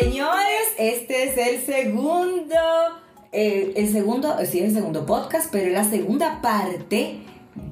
[0.00, 2.56] Señores, este es el segundo,
[3.32, 7.20] eh, el segundo, sí, el segundo podcast, pero es la segunda parte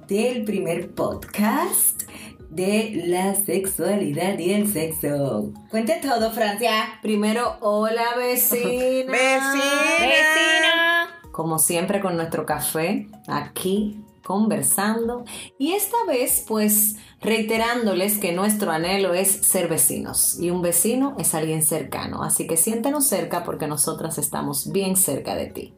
[0.07, 2.03] del primer podcast
[2.51, 5.55] de la sexualidad y el sexo.
[5.71, 6.99] Cuente todo, Francia.
[7.01, 9.11] Primero, hola vecina.
[9.11, 11.09] Vecina.
[11.33, 15.25] Como siempre con nuestro café aquí conversando
[15.59, 21.35] y esta vez pues reiterándoles que nuestro anhelo es ser vecinos y un vecino es
[21.35, 25.75] alguien cercano, así que siéntenos cerca porque nosotras estamos bien cerca de ti.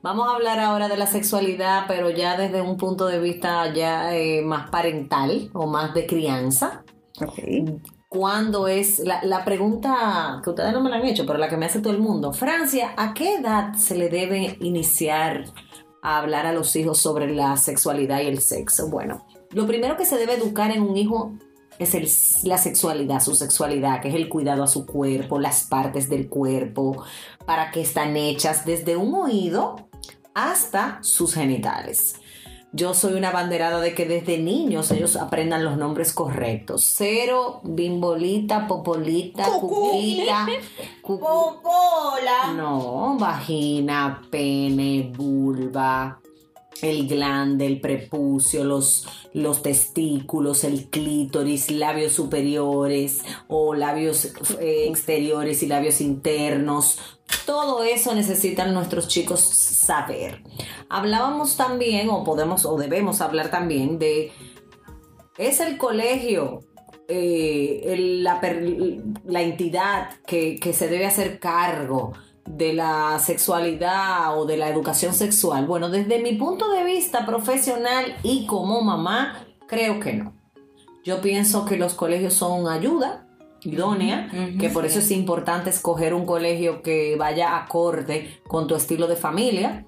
[0.00, 4.16] Vamos a hablar ahora de la sexualidad, pero ya desde un punto de vista ya
[4.16, 6.84] eh, más parental o más de crianza.
[8.08, 11.58] ¿Cuándo es la, la pregunta que ustedes no me la han hecho, pero la que
[11.58, 12.32] me hace todo el mundo?
[12.32, 15.44] Francia, ¿a qué edad se le debe iniciar
[16.02, 18.88] a hablar a los hijos sobre la sexualidad y el sexo?
[18.88, 21.32] Bueno, lo primero que se debe educar en un hijo
[21.78, 26.28] es la sexualidad, su sexualidad, que es el cuidado a su cuerpo, las partes del
[26.28, 27.04] cuerpo,
[27.46, 29.88] para qué están hechas desde un oído
[30.34, 32.16] hasta sus genitales.
[32.74, 36.82] Yo soy una banderada de que desde niños ellos aprendan los nombres correctos.
[36.96, 40.46] Cero, bimbolita, popolita, cuquita,
[41.02, 42.54] cucu- Popola.
[42.56, 46.18] no, vagina, pene, vulva,
[46.80, 55.62] el glande, el prepucio, los, los testículos, el clítoris, labios superiores o labios eh, exteriores
[55.62, 56.98] y labios internos.
[57.46, 59.40] Todo eso necesitan nuestros chicos
[59.82, 60.42] saber.
[60.88, 64.32] Hablábamos también, o podemos, o debemos hablar también de
[65.38, 66.60] es el colegio
[67.08, 68.40] eh, la,
[69.24, 72.12] la entidad que, que se debe hacer cargo
[72.46, 75.66] de la sexualidad o de la educación sexual.
[75.66, 80.34] Bueno, desde mi punto de vista profesional y como mamá, creo que no.
[81.04, 83.21] Yo pienso que los colegios son ayuda
[83.64, 84.28] idónea,
[84.58, 89.16] que por eso es importante escoger un colegio que vaya acorde con tu estilo de
[89.16, 89.84] familia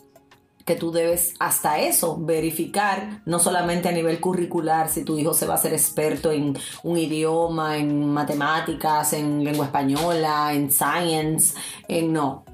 [0.64, 5.46] que tú debes hasta eso verificar, no solamente a nivel curricular, si tu hijo se
[5.46, 11.54] va a ser experto en un idioma, en matemáticas, en lengua española, en science,
[11.86, 12.44] en no.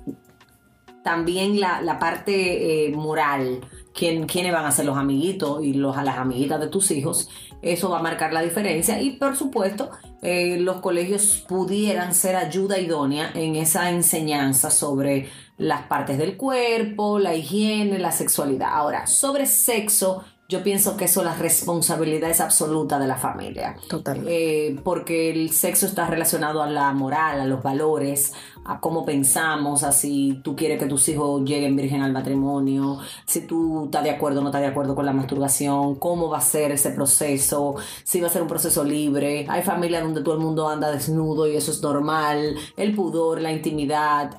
[1.05, 3.61] También la, la parte eh, moral,
[3.95, 7.29] quién, quiénes van a ser los amiguitos y los, a las amiguitas de tus hijos,
[7.63, 9.91] eso va a marcar la diferencia y por supuesto
[10.23, 17.19] eh, los colegios pudieran ser ayuda idónea en esa enseñanza sobre las partes del cuerpo,
[17.19, 18.71] la higiene, la sexualidad.
[18.73, 23.77] Ahora, sobre sexo, yo pienso que eso la responsabilidad es absoluta de la familia.
[23.89, 24.67] Totalmente.
[24.69, 28.33] Eh, porque el sexo está relacionado a la moral, a los valores,
[28.65, 33.43] a cómo pensamos, a si tú quieres que tus hijos lleguen virgen al matrimonio, si
[33.43, 36.43] tú estás de acuerdo o no estás de acuerdo con la masturbación, cómo va a
[36.43, 39.47] ser ese proceso, si va a ser un proceso libre.
[39.49, 43.53] Hay familias donde todo el mundo anda desnudo y eso es normal, el pudor, la
[43.53, 44.37] intimidad.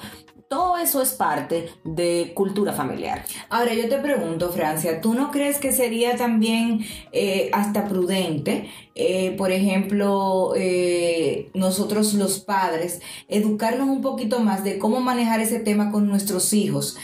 [0.52, 3.24] Todo eso es parte de cultura familiar.
[3.48, 9.34] Ahora yo te pregunto, Francia, ¿tú no crees que sería también eh, hasta prudente, eh,
[9.38, 13.00] por ejemplo, eh, nosotros los padres,
[13.30, 16.98] educarnos un poquito más de cómo manejar ese tema con nuestros hijos,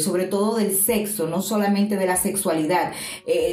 [0.00, 2.90] sobre todo del sexo, no solamente de la sexualidad?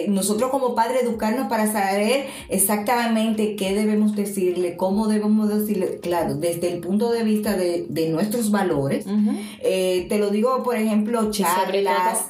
[0.08, 6.74] Nosotros como padres educarnos para saber exactamente qué debemos decirle, cómo debemos decirle, claro, desde
[6.74, 9.06] el punto de vista de, de nuestros valores valores.
[9.62, 12.28] Eh, te lo digo, por ejemplo, charlas,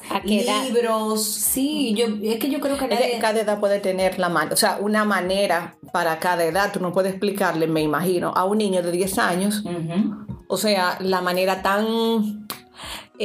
[0.68, 1.24] libros.
[1.24, 4.58] Sí, yo, es que yo creo que nadie- cada edad puede tener la mano, o
[4.58, 6.72] sea, una manera para cada edad.
[6.74, 9.64] Tú no puedes explicarle, me imagino, a un niño de 10 años,
[10.48, 12.48] o sea, la manera tan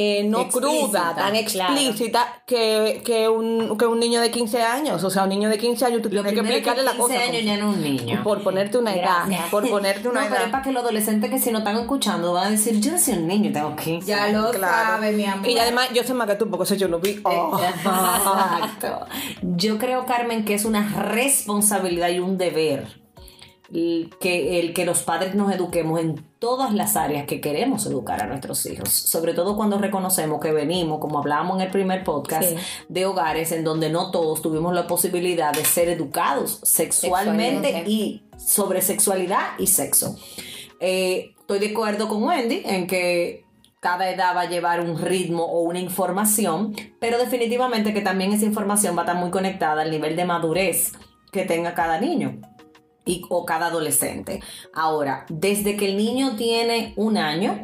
[0.01, 1.73] eh, no Explícita, cruda, tan claro.
[1.75, 5.03] explícita que, que, un, que un niño de 15 años.
[5.03, 7.19] O sea, un niño de 15 años tú tienes que explicarle la 15 cosa.
[7.21, 8.21] años como- ya no un niño.
[8.23, 10.51] Por ponerte una edad, por ponerte una no, pero es edad.
[10.51, 13.15] para que los adolescentes que si no están escuchando van a decir, yo no soy
[13.15, 14.07] un niño, tengo 15.
[14.07, 14.91] Ya lo Claro.
[14.93, 15.49] sabe, mi amor.
[15.49, 17.19] Y además, yo sé más que tú porque eso yo lo vi.
[17.23, 17.59] Oh.
[17.61, 19.05] Exacto.
[19.41, 22.87] Yo creo, Carmen, que es una responsabilidad y un deber
[23.71, 28.27] que, el que los padres nos eduquemos en todas las áreas que queremos educar a
[28.27, 32.55] nuestros hijos, sobre todo cuando reconocemos que venimos, como hablábamos en el primer podcast, Sí.
[32.87, 37.91] de hogares en donde no todos tuvimos la posibilidad de ser educados sexualmente, Sexualmente.
[37.91, 40.15] y sobre sexualidad y sexo.
[40.79, 43.43] Eh, estoy de acuerdo con Wendy en que
[43.81, 48.45] cada edad va a llevar un ritmo o una información, pero definitivamente que también esa
[48.45, 50.93] información va a estar muy conectada al nivel de madurez
[51.31, 52.39] que tenga cada niño
[53.05, 54.41] y, o cada adolescente.
[54.73, 57.63] Ahora, desde que el niño tiene un año,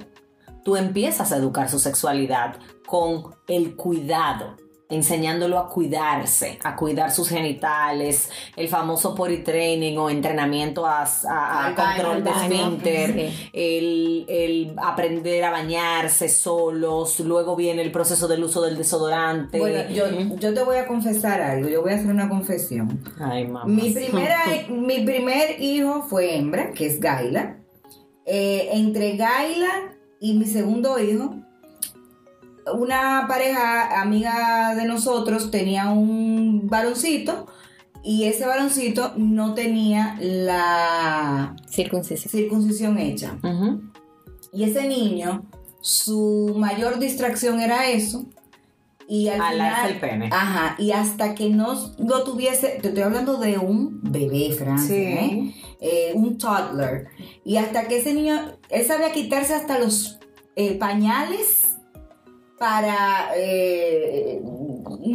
[0.63, 4.57] tú empiezas a educar su sexualidad con el cuidado,
[4.89, 11.05] enseñándolo a cuidarse, a cuidar sus genitales, el famoso potty training o entrenamiento a,
[11.75, 13.49] control de esfínter, Sí.
[13.53, 19.57] el, el aprender a bañarse solos, luego viene el proceso del uso del desodorante.
[19.59, 20.05] Bueno, yo,
[20.37, 23.03] yo te voy a confesar algo, yo voy a hacer una confesión.
[23.19, 23.65] Ay, mamá.
[23.65, 24.39] Mi, primera,
[24.69, 27.57] mi primer hijo fue hembra, que es Gaila.
[28.25, 31.35] Eh, entre Gaila y mi segundo hijo,
[32.73, 37.47] una pareja amiga de nosotros tenía un varoncito
[38.03, 42.31] y ese varoncito no tenía la Circuncisión.
[42.31, 43.37] circuncisión hecha.
[44.53, 45.45] Y ese niño,
[45.81, 48.25] su mayor distracción era eso.
[49.07, 50.29] Y al final, el pene.
[50.31, 54.95] Ajá, y hasta que no lo tuviese, te estoy hablando de un bebé, Francia, Sí.
[55.03, 55.55] ¿eh?
[55.79, 57.07] Eh, un toddler.
[57.43, 60.17] Y hasta que ese niño, él sabía quitarse hasta los
[60.55, 61.74] eh, pañales
[62.57, 64.41] para eh,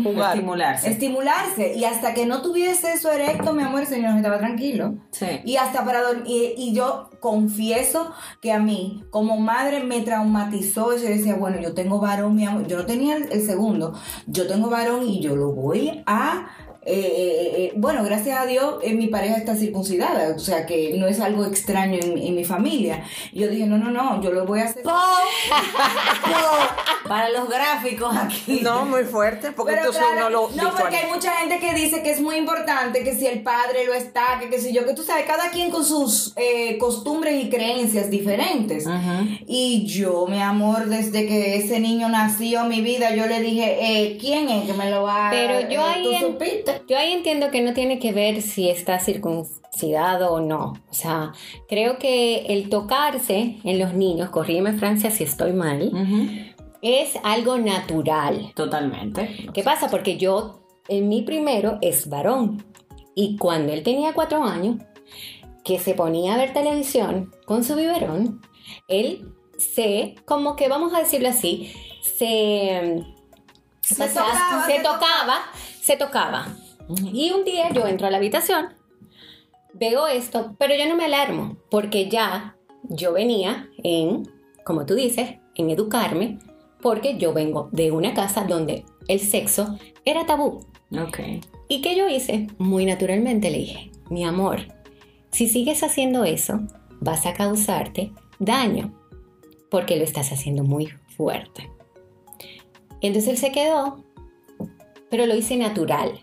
[0.03, 0.37] Jugar.
[0.37, 0.91] Estimularse.
[0.91, 1.75] estimularse.
[1.75, 4.95] Y hasta que no tuviese eso erecto, mi amor, el señor estaba tranquilo.
[5.11, 5.27] Sí.
[5.45, 6.27] Y hasta para dormir.
[6.27, 11.05] Y, y yo confieso que a mí, como madre, me traumatizó eso.
[11.05, 12.67] Yo decía, bueno, yo tengo varón, mi amor.
[12.67, 13.95] Yo no tenía el, el segundo.
[14.27, 16.49] Yo tengo varón y yo lo voy a.
[16.83, 20.35] eh, eh, eh, bueno, gracias a Dios, eh, mi pareja está circuncidada.
[20.35, 23.05] O sea que no es algo extraño en, en mi familia.
[23.33, 24.83] Y yo dije, no, no, no, yo lo voy a hacer.
[27.07, 28.61] Para los gráficos aquí.
[28.63, 31.75] No, muy fuerte, porque Pero entonces claro, uno lo no, porque hay mucha gente que
[31.75, 34.87] dice que es muy importante que si el padre lo está, que qué sé yo,
[34.87, 38.87] que tú sabes, cada quien con sus eh, costumbres y creencias diferentes.
[39.47, 44.17] Y yo, mi amor, desde que ese niño nació, mi vida, yo le dije, eh,
[44.21, 46.37] ¿quién es que me lo va a Pero yo eh, ahí.
[46.89, 50.75] Yo ahí entiendo que no tiene que ver si está circuncidado o no.
[50.91, 51.33] O sea,
[51.69, 55.91] creo que el tocarse en los niños, corrígeme Francia si estoy mal,
[56.83, 58.53] es algo natural.
[58.55, 59.49] Totalmente.
[59.53, 59.89] ¿Qué pasa?
[59.89, 62.65] Porque yo, en mi primero es varón.
[63.15, 64.77] Y cuando él tenía cuatro años,
[65.65, 68.41] que se ponía a ver televisión con su biberón,
[68.89, 69.29] él
[69.59, 71.71] se, como que vamos a decirlo así,
[72.03, 73.05] se,
[73.83, 75.39] Se pasaba- tocaba, se se tocaba,
[75.81, 76.57] se tocaba.
[77.13, 78.75] Y un día yo entro a la habitación,
[79.75, 82.57] veo esto, pero yo no me alarmo, porque ya
[82.89, 84.29] yo venía en,
[84.65, 86.39] como tú dices, en educarme,
[86.83, 90.67] porque yo vengo de una casa donde el sexo era tabú.
[91.69, 92.49] ¿Y qué yo hice?
[92.59, 94.61] Muy naturalmente le dije, mi amor,
[95.31, 96.61] si sigues haciendo eso,
[97.01, 98.93] vas a causarte daño,
[99.71, 101.71] porque lo estás haciendo muy fuerte.
[103.01, 104.05] Entonces él se quedó,
[105.11, 106.21] pero lo hice natural,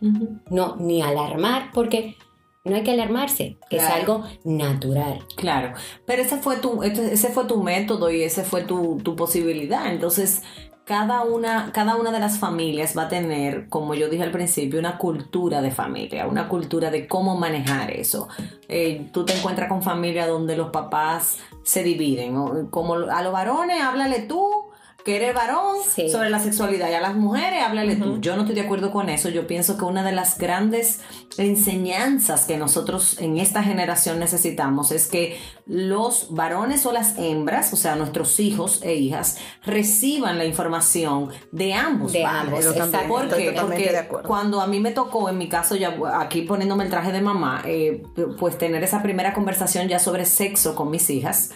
[0.50, 2.16] no ni alarmar, porque
[2.64, 5.20] no hay que alarmarse, que es algo natural.
[5.36, 5.74] Claro,
[6.06, 9.92] pero ese fue tu, ese fue tu método y ese fue tu, tu posibilidad.
[9.92, 10.44] Entonces,
[10.88, 14.80] cada una, cada una de las familias va a tener, como yo dije al principio,
[14.80, 18.30] una cultura de familia, una cultura de cómo manejar eso.
[18.70, 23.82] Eh, tú te encuentras con familias donde los papás se dividen, como a los varones,
[23.82, 24.67] háblale tú.
[25.08, 26.10] Que eres varón Sí.
[26.10, 28.20] sobre la sexualidad y a las mujeres háblale tú.
[28.20, 29.30] Yo no estoy de acuerdo con eso.
[29.30, 31.00] Yo pienso que una de las grandes
[31.38, 37.78] enseñanzas que nosotros en esta generación necesitamos es que los varones o las hembras, o
[37.78, 42.66] sea, nuestros hijos e hijas, reciban la información de ambos De padres.
[42.68, 46.90] ambos, Porque de cuando a mí me tocó, en mi caso, ya aquí poniéndome el
[46.90, 48.04] traje de mamá, eh,
[48.38, 51.52] pues tener esa primera conversación ya sobre sexo con mis hijas,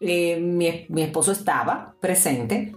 [0.00, 2.74] eh, mi, mi esposo estaba presente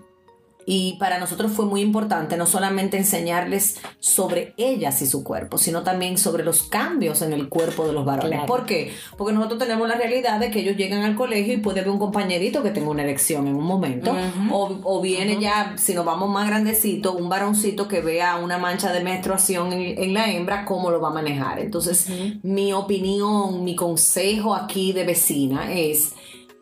[0.66, 5.84] y para nosotros fue muy importante no solamente enseñarles sobre ellas y su cuerpo, sino
[5.84, 8.32] también sobre los cambios en el cuerpo de los varones.
[8.32, 8.46] Claro.
[8.46, 8.92] ¿Por qué?
[9.18, 12.00] Porque nosotros tenemos la realidad de que ellos llegan al colegio y puede ver un
[12.00, 14.16] compañerito que tenga una erección en un momento,
[14.52, 18.92] o, o viene ya, si nos vamos más grandecito, un varoncito que vea una mancha
[18.92, 21.60] de menstruación en, en la hembra, cómo lo va a manejar.
[21.60, 22.08] Entonces,
[22.44, 26.14] mi opinión, mi consejo aquí de vecina es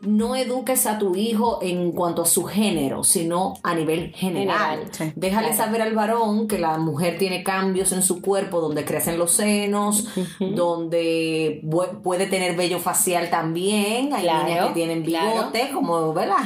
[0.05, 4.79] no eduques a tu hijo en cuanto a su género, sino a nivel general.
[4.79, 5.11] General, sí.
[5.15, 5.63] Déjale Claro.
[5.63, 10.07] saber al varón que la mujer tiene cambios en su cuerpo donde crecen los senos,
[10.39, 11.61] donde
[12.03, 14.13] puede tener vello facial también.
[14.13, 15.31] Hay Claro, niñas que tienen claro.
[15.31, 16.37] bigote, como, ¿verdad?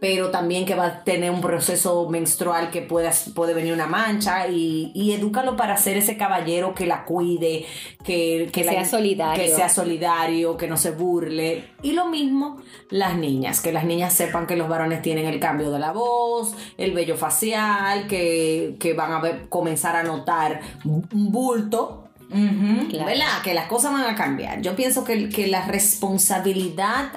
[0.00, 4.48] Pero también que va a tener un proceso menstrual que pueda, puede venir una mancha
[4.48, 7.66] y, y edúcalo para ser ese caballero que la cuide,
[8.02, 9.42] que, que la- Sea solidario.
[9.44, 11.64] que sea solidario, que no se burle.
[11.82, 12.58] Y lo mismo
[12.90, 16.54] las niñas, que las niñas sepan que los varones tienen el cambio de la voz,
[16.76, 22.04] el vello facial, que, que van a ver- comenzar a notar un bulto.
[22.28, 23.06] Claro.
[23.06, 23.42] ¿Verdad?
[23.42, 24.60] Que las cosas van a cambiar.
[24.62, 27.10] Yo pienso que, que la responsabilidad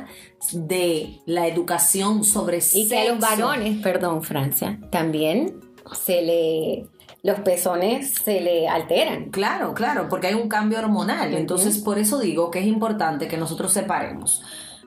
[0.53, 5.59] de la educación sobre Y que a los sexo- varones, perdón, Francia, también
[5.93, 6.85] se le.
[7.23, 9.29] Los pezones se le alteran.
[9.31, 11.33] Claro, claro, porque hay un cambio hormonal.
[11.33, 14.43] Entonces, por eso digo que es importante que nosotros separemos.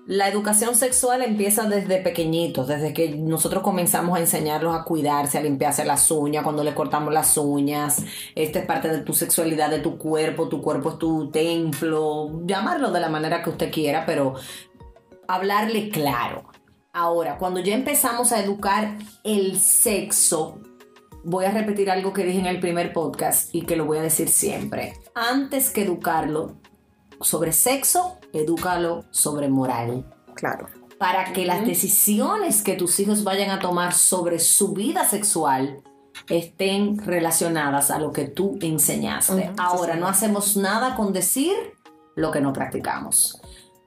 [0.07, 5.41] La educación sexual empieza desde pequeñitos, desde que nosotros comenzamos a enseñarlos a cuidarse, a
[5.41, 8.05] limpiarse las uñas, cuando le cortamos las uñas.
[8.35, 12.93] Esta es parte de tu sexualidad, de tu cuerpo, tu cuerpo es tu templo, llamarlo
[12.93, 14.35] de la manera que usted quiera, pero
[15.27, 16.45] hablarle claro.
[16.93, 20.61] Ahora, cuando ya empezamos a educar el sexo,
[21.27, 24.03] voy a repetir algo que dije en el primer podcast y que lo voy a
[24.03, 24.95] decir siempre.
[25.13, 26.55] Antes que educarlo
[27.21, 30.07] sobre sexo, edúcalo sobre moral.
[30.35, 30.69] Claro.
[30.99, 35.83] Para que las decisiones que tus hijos vayan a tomar sobre su vida sexual
[36.29, 39.51] estén relacionadas a lo que tú enseñaste.
[39.59, 41.55] Ahora, no hacemos nada con decir
[42.15, 43.43] lo que no practicamos.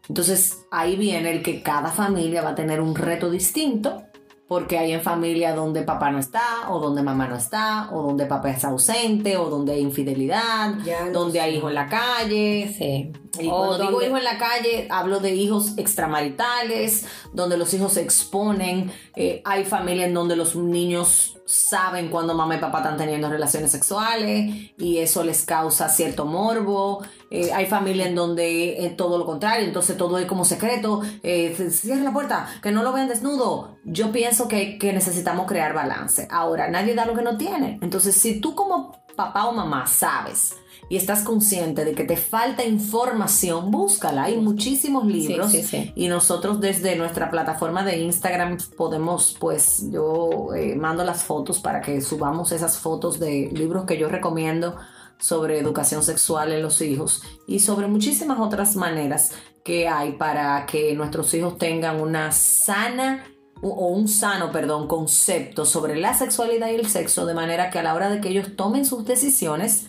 [0.10, 4.04] Entonces, ahí viene el que cada familia va a tener un reto distinto,
[4.50, 8.26] porque hay en familia donde papá no está, o donde mamá no está, o donde
[8.26, 12.74] papá es ausente, o donde hay infidelidad, Ya donde hay hijos en la calle.
[12.76, 13.12] Sí.
[13.38, 17.94] Y O cuando digo hijos en la calle, hablo de hijos extramaritales, donde los hijos
[17.94, 18.92] se exponen.
[19.16, 23.72] Eh, hay familias en donde los niños saben cuando mamá y papá están teniendo relaciones
[23.72, 27.04] sexuales y eso les causa cierto morbo.
[27.32, 31.02] Eh, hay familias en donde es todo lo contrario, entonces todo es como secreto.
[31.24, 33.78] Eh, cierra la puerta, que no lo vean desnudo.
[33.84, 36.28] Yo pienso que, que necesitamos crear balance.
[36.32, 37.80] Ahora, nadie da lo que no tiene.
[37.82, 40.56] Entonces, si tú como papá o mamá sabes
[40.90, 44.24] y estás consciente de que te falta información, búscala.
[44.24, 45.92] Hay muchísimos libros sí, sí.
[45.96, 51.82] y nosotros desde nuestra plataforma de Instagram podemos, pues yo eh, mando las fotos para
[51.82, 54.76] que subamos esas fotos de libros que yo recomiendo
[55.20, 59.32] sobre educación sexual en los hijos y sobre muchísimas otras maneras
[59.64, 63.26] que hay para que nuestros hijos tengan una sana
[63.62, 67.80] o- o un sano, perdón, concepto sobre la sexualidad y el sexo de manera que
[67.80, 69.88] a la hora de que ellos tomen sus decisiones,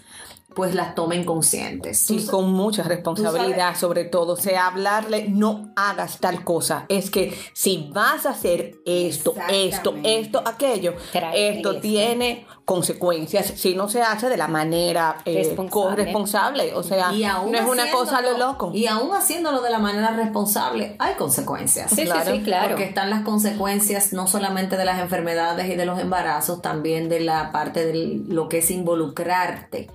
[0.54, 2.11] pues las tomen conscientes.
[2.11, 4.35] Y con mucha responsabilidad, sobre todo.
[4.35, 6.87] O sea, hablarle, no hagas tal cosa.
[6.88, 13.75] Es que si vas a hacer esto, esto, esto, aquello, Trae esto tiene consecuencias si
[13.75, 15.71] no se hace de la manera eh, Responsable.
[15.71, 16.75] corresponsable.
[16.75, 18.71] O sea, Y aún no es una cosa a lo loco.
[18.73, 21.90] Y aún haciéndolo de la manera responsable, hay consecuencias.
[21.90, 22.69] Sí, Claro, sí, sí, claro.
[22.69, 27.21] Porque están las consecuencias no solamente de las enfermedades y de los embarazos, también de
[27.21, 29.88] la parte de lo que es involucrarte,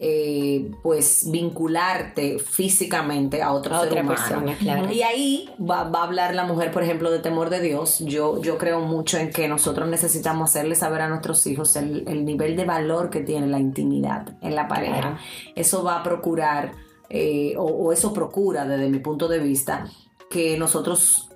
[0.00, 4.16] eh, pues vincularte físicamente a otro A ser otra humano.
[4.16, 4.92] persona, claro.
[4.92, 7.98] Y ahí va, va a hablar la mujer, por ejemplo, de temor de Dios.
[8.00, 12.24] Yo, yo creo mucho en que nosotros necesitamos hacerle saber a nuestros hijos el, el
[12.24, 15.00] nivel de valor que tiene la intimidad en la pareja.
[15.00, 15.18] Claro.
[15.56, 16.72] Eso va a procurar,
[17.10, 19.88] eh, o, o eso procura desde mi punto de vista,
[20.30, 21.28] que nosotros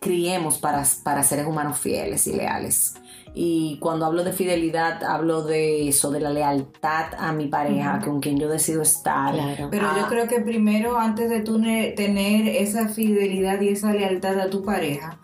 [0.00, 2.94] criemos para, para seres humanos fieles y leales.
[3.34, 8.20] Y cuando hablo de fidelidad, hablo de eso, de la lealtad a mi pareja, con
[8.20, 9.32] quien yo decido estar.
[9.34, 9.68] Claro.
[9.70, 13.92] Pero Ah, yo creo que primero, antes de tú ne- tener esa fidelidad y esa
[13.92, 15.20] lealtad a tu pareja,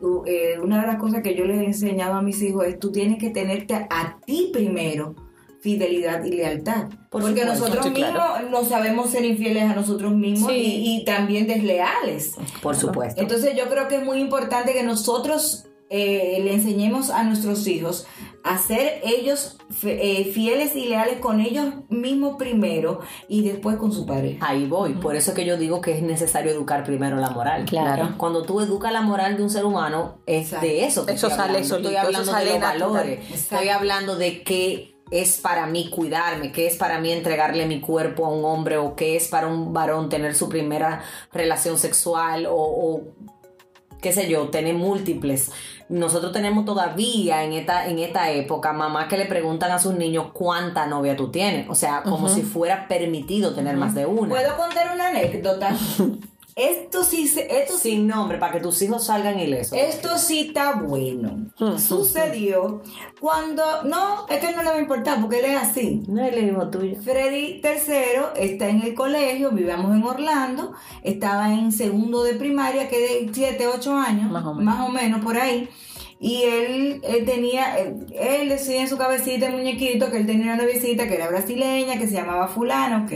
[0.00, 2.78] tú, eh, una de las cosas que yo les he enseñado a mis hijos es
[2.78, 5.14] tú tienes que tenerte a ti primero
[5.60, 6.88] fidelidad y lealtad.
[7.10, 8.48] Por Porque supuesto, nosotros sí, mismos claro.
[8.48, 10.56] no sabemos ser infieles a nosotros mismos Sí.
[10.58, 12.36] y, y también desleales.
[12.62, 13.20] Por supuesto.
[13.20, 18.06] Entonces yo creo que es muy importante que nosotros eh, le enseñemos a nuestros hijos
[18.44, 24.06] a ser ellos eh, fieles y leales con ellos mismos primero y después con su
[24.06, 24.46] pareja.
[24.48, 27.64] Ahí voy, por eso es que yo digo que es necesario educar primero la moral.
[27.64, 28.14] Claro.
[28.16, 30.66] Cuando tú educas la moral de un ser humano, es Exacto.
[30.66, 31.06] de eso.
[31.06, 33.18] que Eso estoy sale solito, Estoy eso hablando sale de los valores.
[33.18, 33.34] Exacto.
[33.34, 38.26] Estoy hablando de qué es para mí cuidarme, qué es para mí entregarle mi cuerpo
[38.26, 42.54] a un hombre o qué es para un varón tener su primera relación sexual o,
[42.54, 43.02] o
[44.00, 45.50] qué sé yo, tener múltiples.
[45.90, 50.26] Nosotros tenemos todavía en esta, en esta época mamás que le preguntan a sus niños
[50.32, 51.68] cuánta novia tú tienes.
[51.68, 54.28] O sea, como si fuera permitido tener más de una.
[54.28, 55.74] ¿Puedo contar una anécdota?
[56.56, 59.76] esto sí, esto sí Sin nombre, para que tus hijos salgan ilesos.
[59.76, 61.50] Esto sí está bueno.
[61.78, 62.82] Sucedió
[63.20, 63.82] cuando.
[63.84, 66.02] No, es que no le va a importar porque él es así.
[66.08, 66.96] No es el hijo tuyo.
[67.02, 72.98] Freddy III está en el colegio, vivíamos en Orlando, estaba en segundo de primaria, que
[72.98, 74.74] de 7, 8 años, Más o menos.
[74.74, 75.68] más o menos por ahí.
[76.22, 80.52] Y él, él tenía, él, él decía en su cabecita el muñequito que él tenía
[80.52, 83.12] una noviecita que era brasileña, que se llamaba fulano, ok.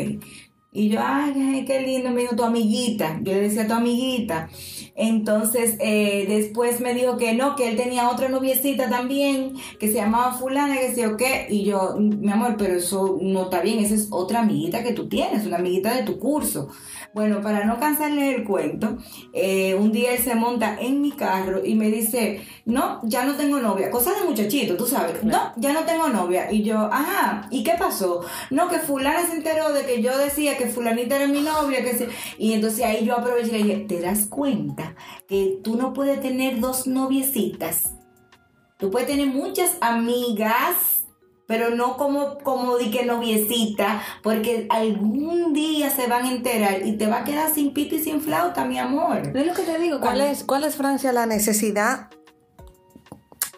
[0.76, 3.20] Y yo, ay, qué lindo, me dijo tu amiguita.
[3.22, 4.48] Yo le decía tu amiguita.
[4.96, 9.94] Entonces, eh, después me dijo que no, que él tenía otra noviecita también, que se
[9.94, 11.46] llamaba fulana, que sé o qué.
[11.48, 15.08] Y yo, mi amor, pero eso no está bien, esa es otra amiguita que tú
[15.08, 16.68] tienes, una amiguita de tu curso.
[17.14, 18.98] Bueno, para no cansarle el cuento,
[19.32, 23.36] eh, un día él se monta en mi carro y me dice, no, ya no
[23.36, 23.88] tengo novia.
[23.88, 25.22] Cosa de muchachito, tú sabes.
[25.22, 26.50] No, ya no tengo novia.
[26.50, 28.22] Y yo, ajá, ¿y qué pasó?
[28.50, 31.84] No, que fulana se enteró de que yo decía que fulanita era mi novia.
[31.84, 34.96] que se- Y entonces ahí yo aproveché y le dije, ¿te das cuenta
[35.28, 37.94] que tú no puedes tener dos noviecitas?
[38.76, 40.93] Tú puedes tener muchas amigas,
[41.46, 46.96] pero no como, como di que noviecita, porque algún día se van a enterar y
[46.96, 49.18] te va a quedar sin pito y sin flauta, mi amor.
[49.34, 49.98] Es lo que te digo.
[50.00, 52.08] ¿Cuál cuando- es, ¿Cuál es, Francia, la necesidad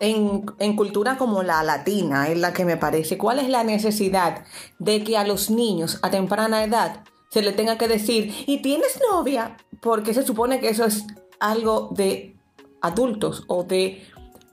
[0.01, 3.17] en, en cultura como la latina, es la que me parece?
[3.19, 4.45] ¿Cuál es la necesidad
[4.79, 9.01] de que a los niños a temprana edad se le tenga que decir, ¿y tienes
[9.11, 9.57] novia?
[9.81, 11.05] Porque se supone que eso es
[11.41, 12.37] algo de
[12.83, 14.03] adultos o de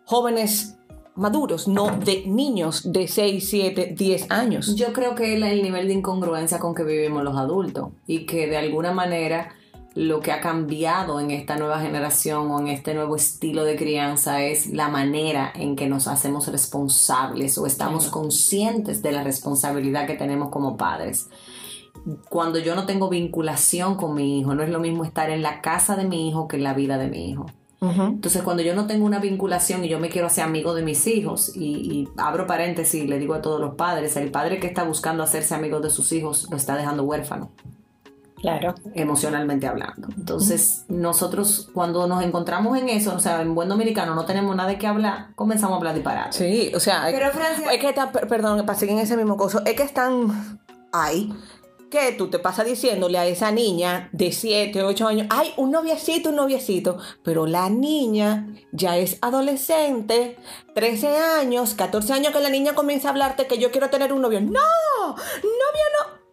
[0.06, 0.76] jóvenes
[1.16, 4.76] maduros, no de niños de 6, 7, 10 años.
[4.76, 8.48] Yo creo que es el nivel de incongruencia con que vivimos los adultos y que
[8.48, 9.54] de alguna manera
[9.96, 14.42] lo que ha cambiado en esta nueva generación o en este nuevo estilo de crianza
[14.42, 20.16] es la manera en que nos hacemos responsables o estamos conscientes de la responsabilidad que
[20.16, 21.30] tenemos como padres.
[22.30, 25.62] Cuando yo no tengo vinculación con mi hijo, no es lo mismo estar en la
[25.62, 27.46] casa de mi hijo que en la vida de mi hijo.
[27.92, 31.06] Entonces, cuando yo no tengo una vinculación y yo me quiero hacer amigo de mis
[31.08, 34.68] hijos, y, y abro paréntesis y le digo a todos los padres, el padre que
[34.68, 37.52] está buscando hacerse amigo de sus hijos lo está dejando huérfano,
[38.42, 38.76] Claro.
[38.94, 40.10] emocionalmente hablando.
[40.18, 44.68] Entonces, nosotros cuando nos encontramos en eso, o sea, en buen dominicano no tenemos nada
[44.70, 46.36] de qué hablar, comenzamos a hablar disparates.
[46.36, 49.38] Sí, o sea, Pero, Francia- es que está, per- perdón, para seguir en ese mismo
[49.38, 50.60] coso, es que están
[50.92, 51.34] ahí
[51.94, 56.30] que tú te pasas diciéndole a esa niña de 7, 8 años, ay, un noviecito,
[56.30, 60.38] un noviecito, pero la niña ya es adolescente,
[60.74, 64.24] 13 años, 14 años que la niña comienza a hablarte que yo quiero tener un
[64.24, 64.42] novio.
[64.42, 66.24] No, novio no.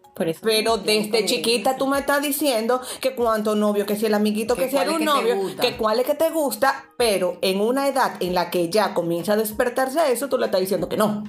[0.43, 4.65] Pero desde chiquita tú me estás diciendo que cuánto novio, que si el amiguito, Que
[4.65, 8.15] que si era un novio, que cuál es que te gusta, pero en una edad
[8.21, 11.25] en la que ya comienza a despertarse eso, tú le estás diciendo que no.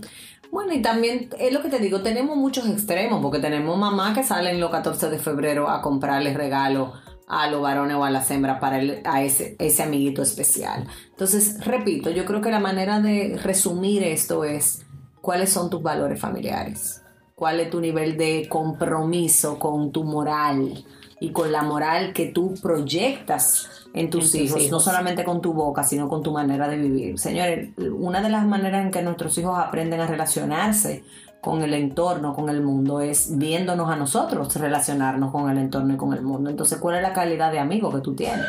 [0.51, 4.23] Bueno, y también es lo que te digo, tenemos muchos extremos, porque tenemos mamás que
[4.23, 6.91] salen los 14 de febrero a comprarles regalos
[7.27, 10.85] a los varones o a las hembras para el- a ese, ese amiguito especial.
[11.11, 14.85] Entonces, repito, yo creo que la manera de resumir esto es
[15.21, 17.01] cuáles son tus valores familiares,
[17.35, 20.83] cuál es tu nivel de compromiso con tu moral
[21.21, 24.83] y con la moral que tú proyectas en tus, tus hijos, no hijos.
[24.83, 27.19] solamente con tu boca, sino con tu manera de vivir.
[27.19, 31.03] Señores, una de las maneras en que nuestros hijos aprenden a relacionarse
[31.39, 35.97] con el entorno, con el mundo, es viéndonos a nosotros relacionarnos con el entorno y
[35.97, 36.49] con el mundo.
[36.49, 38.45] Entonces, ¿cuál es la calidad de amigo que tú tienes?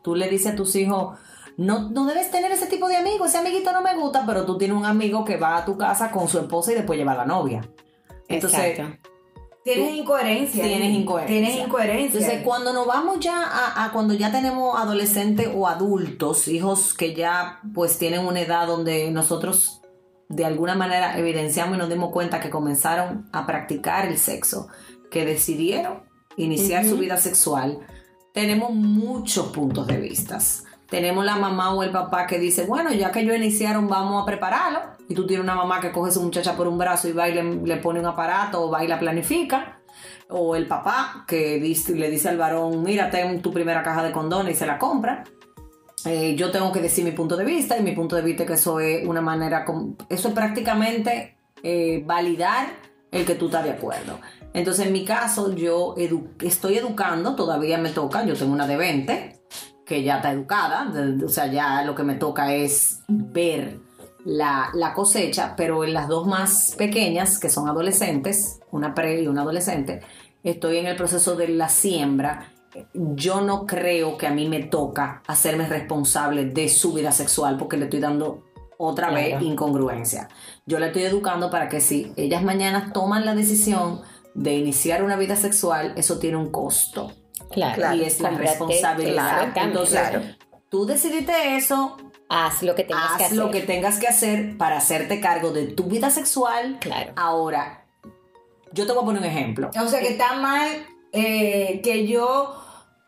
[0.00, 1.18] Tú le dices a tus hijos,
[1.58, 4.56] no, no debes tener ese tipo de amigo, ese amiguito no me gusta, pero tú
[4.56, 7.16] tienes un amigo que va a tu casa con su esposa y después lleva a
[7.16, 7.68] la novia.
[8.28, 9.13] Entonces, Exacto.
[9.64, 10.62] Tienes incoherencia.
[10.62, 11.40] Tienes incoherencia.
[11.40, 12.20] Tienes incoherencia.
[12.20, 17.14] Entonces, cuando nos vamos ya a, a cuando ya tenemos adolescentes o adultos, hijos que
[17.14, 19.80] ya pues tienen una edad donde nosotros
[20.28, 24.68] de alguna manera evidenciamos y nos dimos cuenta que comenzaron a practicar el sexo,
[25.10, 26.02] que decidieron
[26.36, 27.78] iniciar su vida sexual,
[28.32, 30.38] tenemos muchos puntos de vista.
[30.90, 34.26] Tenemos la mamá o el papá que dice, bueno, ya que ellos iniciaron, vamos a
[34.26, 34.80] prepararlo.
[35.08, 37.28] Y tú tienes una mamá que coge a su muchacha por un brazo y va
[37.28, 39.80] y le, le pone un aparato o va y la planifica.
[40.30, 44.12] O el papá que dice- le dice al varón, mira, ten tu primera caja de
[44.12, 45.24] condones y se la compra.
[46.06, 48.54] eh, yo tengo que decir mi punto de vista y mi punto de vista que
[48.54, 49.64] eso es una manera,
[50.10, 52.66] eso es prácticamente eh, validar
[53.10, 54.18] el que tú estás de acuerdo.
[54.52, 58.76] Entonces en mi caso yo edu- estoy educando, todavía me toca, yo tengo una de
[58.76, 59.40] 20
[59.86, 60.92] que ya está educada,
[61.24, 63.78] o sea, ya lo que me toca es ver
[64.24, 69.26] la, la cosecha, pero en las dos más pequeñas, que son adolescentes, una pre y
[69.26, 70.00] una adolescente,
[70.42, 72.52] estoy en el proceso de la siembra.
[72.92, 77.76] Yo no creo que a mí me toca hacerme responsable de su vida sexual porque
[77.76, 78.44] le estoy dando
[78.78, 80.28] otra vez incongruencia.
[80.66, 84.00] Yo la estoy educando para que si ellas mañana toman la decisión
[84.34, 87.12] de iniciar una vida sexual, eso tiene un costo
[87.50, 87.94] Claro.
[87.94, 89.52] Y es la responsabilidad.
[89.56, 90.22] Entonces, Claro.
[90.68, 91.96] tú decidiste eso,
[92.34, 93.36] Haz lo que tengas haz que hacer.
[93.38, 96.78] lo que tengas que hacer para hacerte cargo de tu vida sexual.
[96.80, 97.12] Claro.
[97.16, 97.84] Ahora,
[98.72, 99.70] yo te voy a poner un ejemplo.
[99.80, 100.68] O sea que está mal
[101.12, 102.56] eh, que yo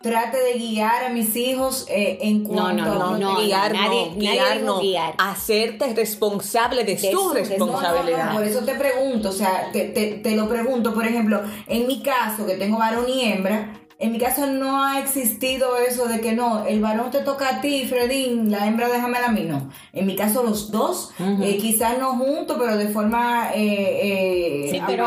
[0.00, 4.14] trate de guiar a mis hijos eh, en cuanto no, No, no, guiar, nadie- no,
[4.14, 4.80] nadie guiar, dijo no.
[4.80, 5.14] guiar.
[5.18, 8.32] Hacerte responsable de, De su responsabilidad.
[8.32, 12.02] por eso te pregunto, o sea, te, te- te lo pregunto, por ejemplo, en mi
[12.02, 16.32] caso, que tengo varón y hembra, en mi caso no ha existido eso de que
[16.34, 19.70] no, el varón te toca a ti, Fredín, la hembra déjamela a mí, no.
[19.92, 24.80] En mi caso los dos, eh, quizás no juntos, pero de forma eh, eh, Sí,
[24.86, 25.04] pero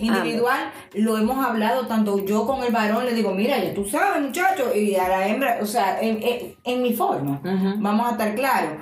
[0.00, 4.20] individual, lo hemos hablado, tanto yo con el varón le digo, mira, ya tú sabes,
[4.22, 7.40] muchacho, y a la hembra, o sea, en, en- en mi forma,
[7.78, 8.72] vamos a estar claros.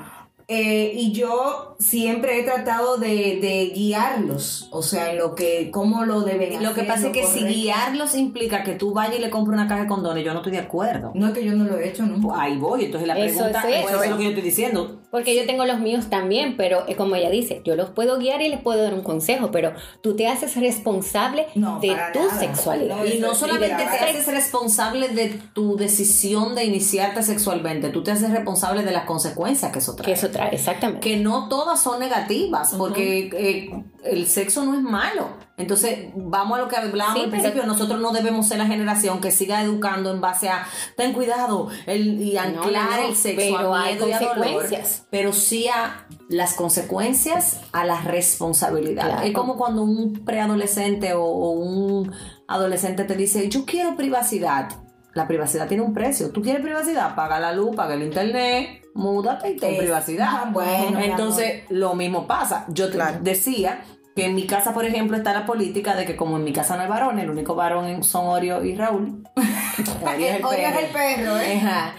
[0.55, 6.05] Eh, y yo siempre he tratado de, de guiarlos, o sea, en lo que, cómo
[6.05, 9.21] lo deben Lo que hacer, pasa es que si guiarlos implica que tú vayas y
[9.21, 11.11] le compres una caja de condones, yo no estoy de acuerdo.
[11.15, 12.43] No es que yo no lo he hecho Pues nunca.
[12.43, 14.03] ahí voy, entonces la Eso pregunta es eso eso.
[14.03, 14.99] es lo que yo estoy diciendo.
[15.11, 18.43] Porque yo tengo los míos también, pero eh, como ella dice, yo los puedo guiar
[18.43, 22.39] y les puedo dar un consejo, pero tú te haces responsable No, de tu nada.
[22.39, 22.97] sexualidad.
[22.99, 28.11] No, Y no solamente te haces responsable de tu decisión de iniciarte sexualmente, tú te
[28.11, 30.07] haces responsable de las consecuencias que eso trae.
[30.07, 31.01] Que eso trae, exactamente.
[31.01, 35.29] que no todas son negativas, porque eh, el sexo no es malo.
[35.59, 39.21] Entonces, vamos a lo que hablábamos Sí, al principio, nosotros no debemos ser la generación
[39.21, 43.57] que siga educando en base a, ten cuidado, el, y anclar no, no, el sexo
[43.59, 45.07] pero a hay miedo y a dolor, consecuencias.
[45.11, 49.05] pero sí a las consecuencias, a la responsabilidad.
[49.05, 49.23] Claro.
[49.23, 52.13] Es como cuando un preadolescente o, o un
[52.49, 54.71] adolescente te dice, yo quiero privacidad.
[55.15, 56.31] La privacidad tiene un precio.
[56.31, 57.15] ¿Tú quieres privacidad?
[57.15, 60.29] Paga la luz, paga el internet, múdate y ten Es- privacidad.
[60.31, 62.65] Ah, bueno, Entonces, lo mismo pasa.
[62.69, 63.19] Yo te Claro.
[63.23, 63.81] decía
[64.15, 66.77] que en mi casa, por ejemplo, está la política de que como en mi casa
[66.77, 69.27] no hay varón, el único varón son Orio y Raúl.
[70.05, 70.81] Orio es el Orio es perro.
[70.81, 71.57] el perro, ¿eh?
[71.57, 71.95] Ajá.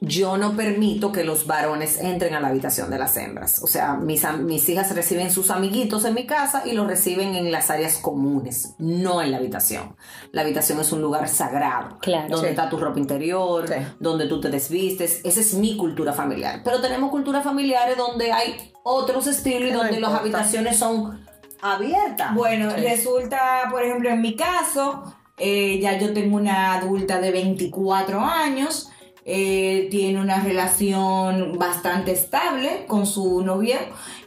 [0.00, 3.62] Yo no permito que los varones entren a la habitación de las hembras.
[3.62, 7.50] O sea, mis, mis hijas reciben sus amiguitos en mi casa y los reciben en
[7.52, 9.96] las áreas comunes, no en la habitación.
[10.32, 12.28] La habitación es un lugar sagrado, Claro.
[12.28, 12.50] donde Sí.
[12.50, 13.74] está tu ropa interior, Sí.
[13.98, 15.20] donde tú te desvistes.
[15.24, 16.60] Esa es mi cultura familiar.
[16.64, 21.20] Pero tenemos culturas familiares donde hay otros estilos y donde las habitaciones son
[21.62, 22.34] abiertas.
[22.34, 22.80] Bueno, Sí.
[22.82, 25.02] resulta, por ejemplo, en mi caso,
[25.38, 28.90] eh, ya yo tengo una adulta de 24 años,
[29.24, 33.76] eh, tiene una relación bastante estable con su novio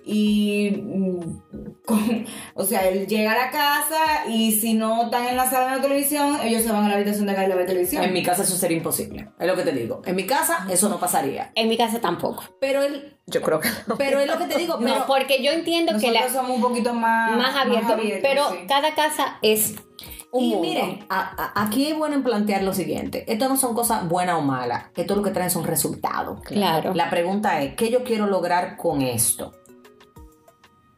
[0.06, 1.20] y, mm,
[1.86, 2.26] con-
[2.56, 5.76] o sea, él llega a la casa y si no están en la sala de
[5.78, 8.04] la televisión, ellos se van a la habitación de acá de la televisión.
[8.04, 9.30] En mi casa eso sería imposible.
[9.40, 10.02] Es lo que te digo.
[10.06, 11.52] En mi casa eso no pasaría.
[11.56, 12.44] En mi casa tampoco.
[12.60, 13.98] Pero él, Yo creo que no.
[13.98, 14.78] pero es lo que te digo.
[14.80, 18.50] No, pero- porque yo entiendo que Nosotros la somos un poquito más, más abierto, pero
[18.52, 18.58] sí.
[18.68, 19.76] cada casa es
[20.34, 20.68] un y mundo.
[20.68, 23.24] miren, a- a- aquí es bueno en plantear lo siguiente.
[23.32, 24.86] Esto no son cosas buenas o malas.
[24.96, 26.42] Esto lo que traen son resultados.
[26.42, 26.94] Claro.
[26.94, 29.54] La pregunta es, ¿qué yo quiero lograr con esto?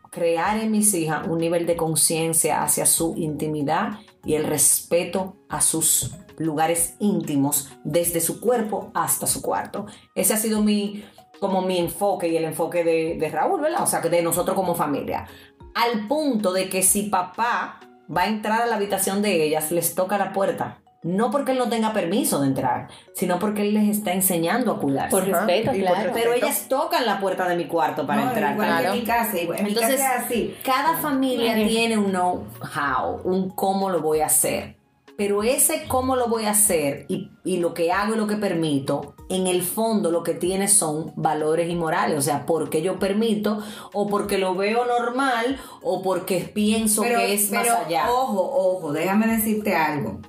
[0.09, 5.59] Crear en mis hijas un nivel de conciencia hacia su intimidad y el respeto a
[5.59, 9.85] sus lugares íntimos desde su cuerpo hasta su cuarto.
[10.15, 11.03] Ese ha sido mi
[11.41, 13.83] como mi enfoque y el enfoque de, de Raúl, ¿verdad?
[13.83, 15.27] O sea, de nosotros como familia.
[15.73, 17.81] Al punto de que si papá
[18.15, 20.77] va a entrar a la habitación de ellas, les toca la puerta.
[21.03, 24.79] No porque él no tenga permiso de entrar, sino porque él les está enseñando a
[24.79, 25.11] cuidarse.
[25.11, 26.11] Por respeto, por claro.
[26.15, 28.53] Pero ellas tocan la puerta de mi cuarto para No, entrar.
[28.53, 28.93] igual claro.
[28.93, 30.57] en mi casa, igual- en Entonces, mi casa es así.
[30.63, 34.77] Cada familia tiene un know-how, un cómo lo voy a hacer.
[35.17, 38.35] Pero ese cómo lo voy a hacer y, y lo que hago y lo que
[38.35, 42.17] permito, en el fondo lo que tiene son valores y morales.
[42.17, 43.59] O sea, porque yo permito,
[43.93, 48.11] o porque lo veo normal, o porque pienso que es más pero, allá.
[48.11, 50.19] Ojo, ojo, déjame decirte algo.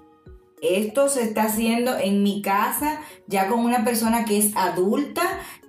[0.63, 5.23] Esto se está haciendo en mi casa ya con una persona que es adulta,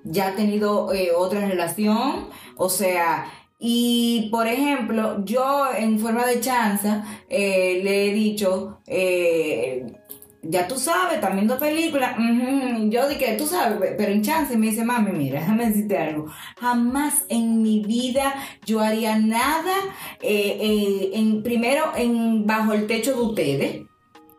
[0.03, 3.25] ya ha tenido eh, otra relación, o sea,
[3.59, 9.85] y por ejemplo, yo en forma de chanza eh, le he dicho, eh,
[10.43, 12.15] ya tú sabes, están viendo películas.
[12.17, 16.27] ujú, Yo dije, tú sabes, pero en chance me dice, mami, mira, déjame decirte algo.
[16.59, 18.33] Jamás en mi vida
[18.65, 19.73] yo haría nada,
[20.21, 23.81] eh, en, primero, en bajo el techo de ustedes.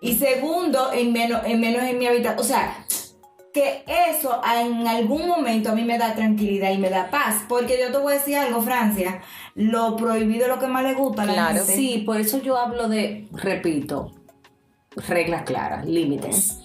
[0.00, 2.38] Y segundo, en menos, en menos en mi habitación.
[2.38, 2.86] O sea,
[3.60, 7.42] que eso en algún momento a mí me da tranquilidad y me da paz.
[7.48, 9.20] Porque yo te voy a decir algo, Francia,
[9.54, 11.76] lo prohibido es lo que más le gusta a la Claro, gente.
[11.76, 14.12] sí, por eso yo hablo de, repito,
[15.08, 16.58] reglas claras, límites.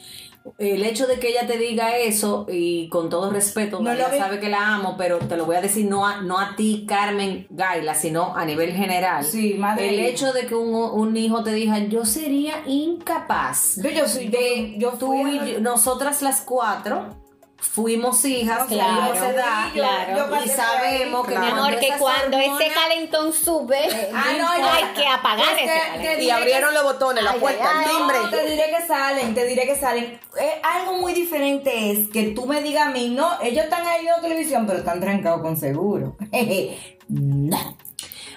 [0.58, 4.40] El hecho de que ella te diga eso, y con todo respeto, No ella sabe
[4.40, 7.48] que la amo, pero te lo voy a decir no a, no a ti, Carmen
[7.50, 9.24] Gaila, sino a nivel general.
[9.24, 13.90] Sí, madre El hecho de que un, un hijo te diga, yo sería incapaz Yo,
[13.90, 17.23] yo soy de, yo tú y nosotras las cuatro
[17.72, 20.30] fuimos hijas, Claro, tuvimos edad, yo- claro.
[20.30, 21.42] yo y sabemos que ahí.
[21.42, 23.80] Mi amor, que cuando ese calentón sube,
[24.14, 24.70] Ah, no, no.
[24.72, 26.22] hay que apagar Pues ese calentón.
[26.22, 28.18] Y abrieron que- los botones, la Ay, puerta, ay, el timbre.
[28.22, 30.20] No, te diré que salen, te diré que salen.
[30.40, 34.02] Eh, algo muy diferente es que tú me digas a mí, no, ellos están ahí
[34.02, 36.16] viendo televisión, pero están trancados con seguro.
[37.08, 37.78] no.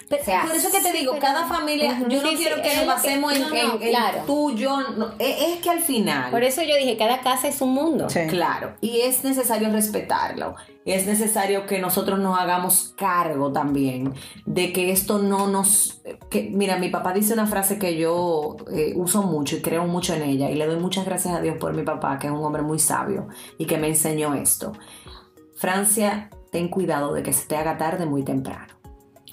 [0.09, 2.63] Pero, O sea, por eso que te digo, cada familia, yo no sí, quiero sí,
[2.63, 4.19] que nos que- basemos en, no, no, en- en claro.
[4.25, 7.61] tú, yo, no, es, es que al final, Por eso yo dije, cada casa es
[7.61, 8.09] un mundo.
[8.09, 8.21] Sí.
[8.29, 14.15] claro, y es necesario respetarlo, es necesario que nosotros nos hagamos cargo también
[14.45, 18.93] de que esto no nos, que mira, mi papá dice una frase que yo eh,
[18.95, 21.75] uso mucho y creo mucho en ella y le doy muchas gracias a Dios por
[21.75, 23.27] mi papá, que es un hombre muy sabio
[23.59, 24.73] y que me enseñó esto.
[25.57, 28.75] Francia, ten cuidado de que se te haga tarde muy temprano.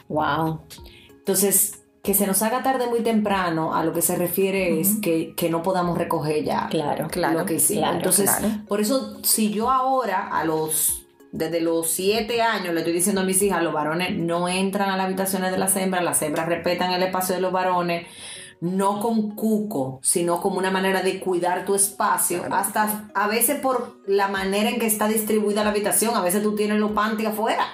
[0.09, 0.61] Wow.
[1.09, 5.33] Entonces, que se nos haga tarde muy temprano, a lo que se refiere es que,
[5.35, 7.81] que no podamos recoger ya Claro, claro, lo que hicimos.
[7.83, 8.55] claro, Entonces, claro.
[8.67, 13.23] por eso, si yo ahora, a los, desde los siete años, le estoy diciendo a
[13.23, 16.91] mis hijas, los varones no entran a las habitaciones de las hembras, las hembras respetan
[16.91, 18.05] el espacio de los varones,
[18.59, 23.97] no con cuco, sino como una manera de cuidar tu espacio, hasta a veces por
[24.07, 27.65] la manera en que está distribuida la habitación, a veces tú tienes los panties afuera.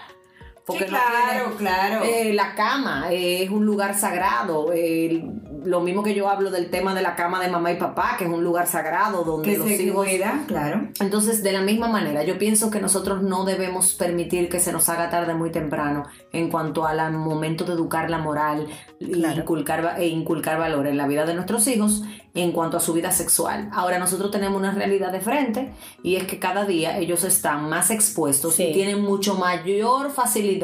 [0.72, 2.04] Sí, no claro, claro.
[2.04, 4.72] eh, la cama eh, es un lugar sagrado.
[4.74, 5.24] eh,
[5.66, 8.24] lo mismo que yo hablo del tema de la cama de mamá y papá, que
[8.24, 10.08] es un lugar sagrado donde que los se hijos.
[10.08, 10.88] cuida, claro.
[11.02, 14.88] Entonces, de la misma manera, yo pienso que nosotros no debemos permitir que se nos
[14.88, 18.68] haga tarde muy temprano en cuanto al momento de educar la moral
[19.00, 19.42] Claro.
[19.42, 22.04] inculcar, e inculcar valores en la vida de nuestros hijos
[22.36, 23.70] en cuanto a su vida sexual.
[23.74, 27.90] Ahora nosotros tenemos una realidad de frente y es que cada día ellos están más
[27.92, 28.64] expuestos Sí.
[28.66, 30.59] y tienen mucho mayor facilidad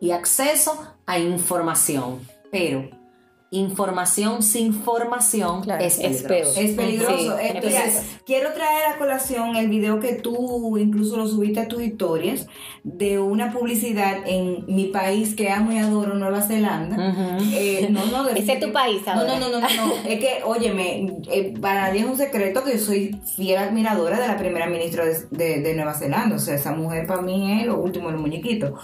[0.00, 2.20] y acceso a información.
[2.50, 2.88] Pero
[3.54, 6.54] información sin formación Claro, es es peligroso.
[6.54, 6.64] peor.
[6.66, 7.18] Es peligroso.
[7.18, 8.02] Sí, es mira, peligroso.
[8.24, 12.46] quiero traer a colación el video que tú incluso lo subiste a tus historias
[12.82, 16.96] de una publicidad en mi país que amo y adoro, Nueva Zelanda.
[17.10, 17.44] Ujú.
[17.52, 19.38] Eh, no, no, Ese es tu país No, ahora.
[19.38, 19.92] no, no, no, no, no.
[20.08, 24.28] Es que, óyeme, eh, para nadie es un secreto que yo soy fiel admiradora de
[24.28, 26.36] la primera ministra de, de- de Nueva Zelanda.
[26.36, 28.76] O sea, esa mujer para mí es lo último del muñequito.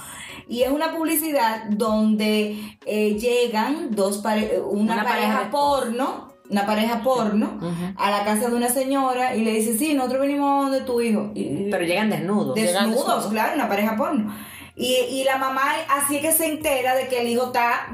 [0.49, 6.29] Y es una publicidad donde eh, llegan dos pare- una, Una pareja, pareja de- porno,
[6.51, 7.59] una pareja porno,
[7.97, 11.31] a la casa de una señora y le dice, sí, nosotros venimos donde tu hijo.
[11.35, 12.57] Pero llegan desnudos.
[12.57, 13.27] Llegan desnudos, desnudos.
[13.31, 14.33] claro, una pareja porno.
[14.81, 17.89] Y, y la mamá así es que se entera de que el hijo está,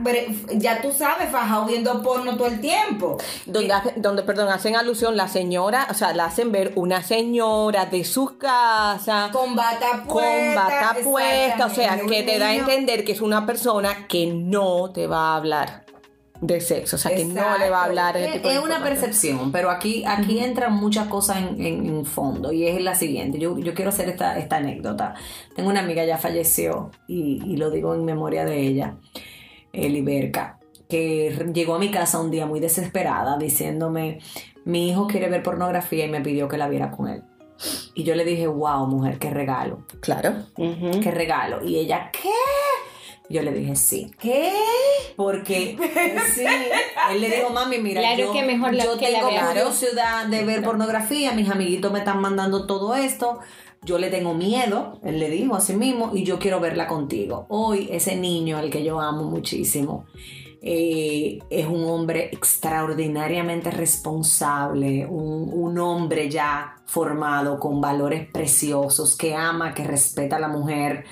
[0.52, 3.16] ya tú sabes, fajado viendo porno todo el tiempo.
[3.46, 7.86] Donde, hace- donde, perdón, hacen alusión la señora, o sea, la hacen ver una señora
[7.86, 10.06] de su casa Con bata puesta.
[10.06, 14.26] con bata puesta, o sea, que te da a entender que es una persona que
[14.26, 15.83] no te va a hablar
[16.46, 18.82] de sexo, o sea, que no le va a hablar Es, tipo de es una
[18.82, 23.38] percepción, pero aquí, aquí entran muchas cosas en, en- en fondo y es la siguiente.
[23.38, 25.14] Yo, yo quiero hacer esta, esta anécdota.
[25.56, 28.96] Tengo una amiga, ya falleció y, y lo digo en memoria de ella,
[29.72, 34.18] Eliberca, que llegó a mi casa un día muy desesperada diciéndome,
[34.64, 37.22] mi hijo quiere ver pornografía y me pidió que la viera con él.
[37.94, 40.34] Y yo le dije, wow, mujer, qué regalo, Claro.
[40.56, 41.64] Qué regalo.
[41.64, 42.28] Y ella, ¿qué?
[43.30, 44.10] Yo le dije, sí.
[44.18, 44.52] ¿Qué?
[45.16, 45.76] Porque
[46.34, 46.44] sí,
[47.12, 49.46] él le dijo, mami, mira, Claro yo, que mejor la- yo que la tengo vea".
[49.48, 53.38] curiosidad de ver pornografía, mis amiguitos me están mandando todo esto,
[53.82, 57.46] yo le tengo miedo, él le dijo a sí mismo, y yo quiero verla contigo.
[57.48, 60.04] Hoy ese niño al que yo amo muchísimo,
[60.62, 69.34] eh, es un hombre extraordinariamente responsable, un, un hombre ya formado con valores preciosos, que
[69.34, 71.04] ama, que respeta a la mujer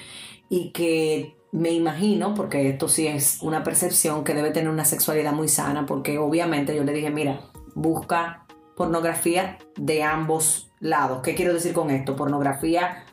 [0.48, 5.32] y que me imagino, porque esto sí es una percepción, que debe tener una sexualidad
[5.32, 7.40] muy sana, porque obviamente yo le dije, mira,
[7.74, 11.20] busca pornografía de ambos lados.
[11.22, 12.16] ¿Qué quiero decir con esto?
[12.16, 13.04] Pornografía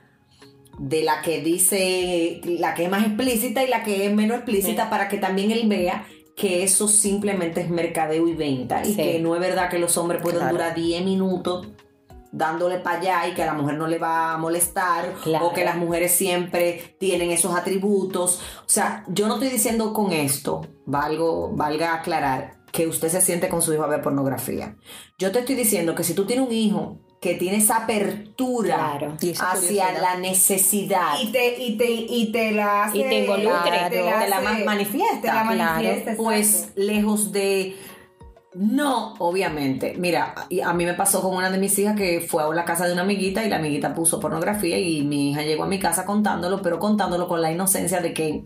[0.79, 4.89] de la que dice, la que es más explícita y la que es menos explícita,
[4.89, 6.05] para que también él vea
[6.37, 8.95] que eso simplemente es mercadeo y venta y Sí.
[8.95, 10.53] que no es verdad que los hombres pueden Claro.
[10.55, 11.67] durar 10 minutos
[12.31, 15.47] dándole para allá y que a la mujer no le va a molestar Claro.
[15.47, 18.39] o que las mujeres siempre tienen esos atributos.
[18.59, 23.49] O sea, yo no estoy diciendo con esto, valgo, valga aclarar, que usted se siente
[23.49, 24.75] con su hijo a ver pornografía.
[25.17, 29.17] Yo te estoy diciendo que si tú tienes un hijo que tiene esa apertura Claro.
[29.19, 30.01] Y esa hacia curiosidad.
[30.01, 32.99] la necesidad Y te, y te, y te la hace.
[32.99, 33.71] Y te involucre.
[33.71, 37.75] Claro, te la hace- ma- manifiesta, Te la claro, manifiesta, pues lejos de
[38.55, 39.95] no, obviamente.
[39.97, 40.33] Mira,
[40.63, 42.93] a mí me pasó con una de mis hijas que fue a la casa de
[42.93, 46.61] una amiguita y la amiguita puso pornografía y mi hija llegó a mi casa contándolo,
[46.61, 48.45] pero contándolo con la inocencia de que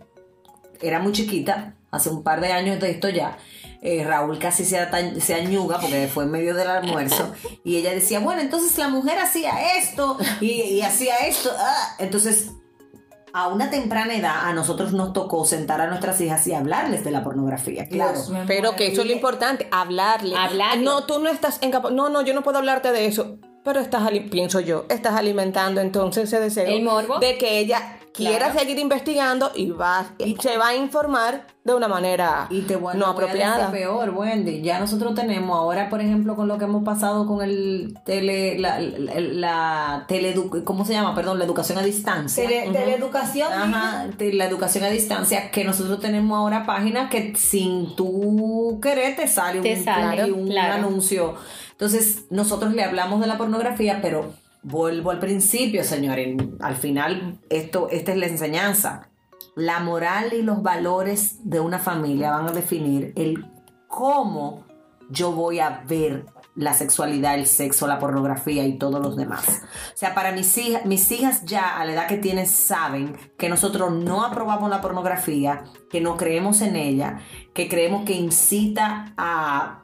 [0.82, 3.38] era muy chiquita, hace un par de años de esto ya.
[3.82, 4.80] eh, Raúl casi se,
[5.22, 9.20] se añuga porque fue en medio del almuerzo y ella decía, bueno, entonces la mujer
[9.20, 11.50] hacía esto y, y hacía esto.
[11.58, 11.96] ah".
[12.00, 12.52] Entonces,
[13.34, 17.10] a una temprana edad a nosotros nos tocó sentar a nuestras hijas y hablarles de
[17.12, 18.20] la pornografía, claro.
[18.48, 20.36] Pero que eso es lo importante, hablarle.
[20.38, 20.84] Hablarle.
[20.84, 23.38] No, tú no estás en capa- No, no, yo no puedo hablarte de eso.
[23.64, 27.20] Pero estás, pienso yo, estás alimentando entonces ese deseo El morbo.
[27.20, 28.60] de que ella quiera Claro.
[28.60, 32.94] seguir investigando y va y se va a informar de una manera Y te voy,
[32.96, 33.72] no voy a apropiada.
[33.72, 34.62] peor, Wendy.
[34.62, 38.80] Ya nosotros tenemos ahora, por ejemplo, con lo que hemos pasado con el tele, la,
[38.82, 41.16] la, la teleedu- ¿cómo se llama?
[41.16, 42.44] Perdón, la educación a distancia.
[42.48, 43.52] Tele- Teleeducación.
[43.52, 49.28] Ajá, la educación a distancia, que nosotros tenemos ahora páginas que sin tú querer te
[49.28, 50.74] sale Te un, sale, un claro.
[50.74, 51.36] anuncio.
[51.84, 56.38] Entonces, nosotros le hablamos de la pornografía, pero vuelvo al principio, señores.
[56.62, 59.10] Al final, esto, esta es la enseñanza.
[59.58, 63.46] La moral y los valores de una familia van a definir el
[63.90, 64.64] cómo
[65.10, 69.46] yo voy a ver la sexualidad, el sexo, la pornografía y todos los demás.
[69.94, 73.50] O sea, para mis hijas, mis hijas ya a la edad que tienen saben que
[73.50, 77.20] nosotros no aprobamos la pornografía, que no creemos en ella,
[77.54, 79.83] que creemos que incita a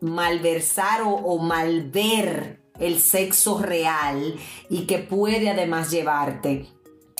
[0.00, 4.34] malversar o, malver el sexo real
[4.68, 6.66] y que puede además llevarte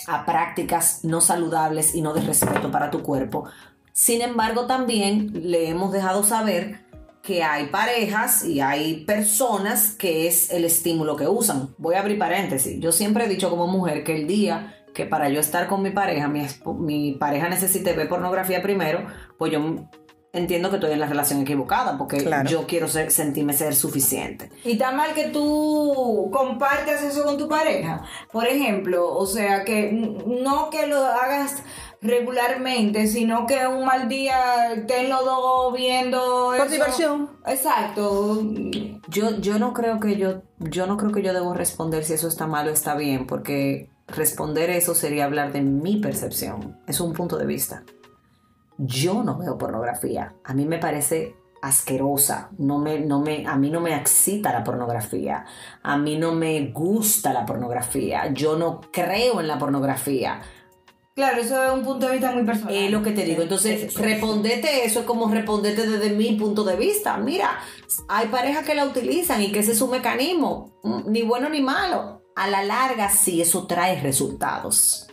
[0.07, 3.45] a prácticas no saludables y no de respeto para tu cuerpo.
[3.93, 6.85] Sin embargo, también le hemos dejado saber
[7.21, 11.73] que hay parejas y hay personas que es el estímulo que usan.
[11.77, 12.79] Voy a abrir paréntesis.
[12.79, 15.91] Yo siempre he dicho como mujer que el día que para yo estar con mi
[15.91, 16.45] pareja, mi,
[16.79, 19.05] mi pareja necesite ver pornografía primero,
[19.37, 19.59] pues yo
[20.35, 22.49] entiendo que estoy en la relación equivocada porque Claro.
[22.49, 24.49] yo quiero ser- sentirme ser suficiente.
[24.63, 28.03] Y está mal que tú compartas eso con tu pareja.
[28.31, 31.63] Por ejemplo, o sea, que no que lo hagas
[32.01, 36.67] regularmente, sino que un mal día estén los dos viendo Por eso.
[36.69, 37.29] diversión.
[37.47, 38.41] Exacto.
[39.07, 42.27] Yo, yo no creo que yo, yo no creo que yo debo responder si eso
[42.27, 46.77] está mal o está bien, porque responder eso sería hablar de mi percepción.
[46.87, 47.83] Es un punto de vista.
[48.77, 50.35] Yo no veo pornografía.
[50.43, 52.49] A mí me parece asquerosa.
[52.57, 55.45] No me, no me, a mí no me excita la pornografía.
[55.81, 58.31] A mí no me gusta la pornografía.
[58.33, 60.41] Yo no creo en la pornografía.
[61.15, 62.75] Claro, eso es un punto de vista muy personal.
[62.75, 63.41] Es lo que te digo.
[63.41, 64.03] Entonces, Sí, sí, sí.
[64.03, 67.15] respondete eso es como responderte desde mi punto de vista.
[67.17, 67.57] Mira,
[68.09, 71.61] hay parejas que la utilizan y que ese es su mecanismo, mm, ni bueno ni
[71.61, 72.21] malo.
[72.35, 75.07] A la larga, sí, eso trae resultados,